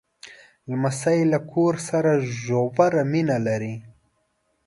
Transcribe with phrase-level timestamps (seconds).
[0.69, 2.11] لمسی له کور سره
[2.41, 3.75] ژوره مینه لري.